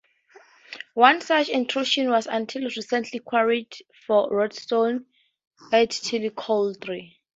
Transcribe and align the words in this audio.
One 0.95 1.21
such 1.21 1.47
intrusion 1.49 2.09
was 2.09 2.25
until 2.25 2.63
recently 2.63 3.19
quarried 3.19 3.71
for 4.07 4.31
roadstone 4.35 5.05
at 5.71 5.89
Tillicoultry. 5.91 7.17